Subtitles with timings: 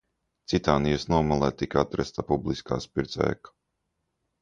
[0.53, 3.57] Citānijas nomalē tika atrasta publiskās pirts ēka.